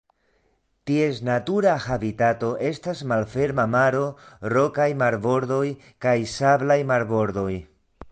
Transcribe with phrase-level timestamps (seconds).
[0.89, 4.01] Ties natura habitato estas malferma maro,
[4.57, 5.63] rokaj marbordoj,
[6.07, 7.51] kaj sablaj marbordoj.